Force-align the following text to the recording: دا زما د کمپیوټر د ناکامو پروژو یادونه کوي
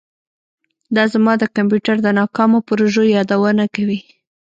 دا 0.95 1.03
زما 1.13 1.33
د 1.39 1.43
کمپیوټر 1.55 1.95
د 2.01 2.07
ناکامو 2.19 2.59
پروژو 2.67 3.03
یادونه 3.15 3.63
کوي 3.75 3.99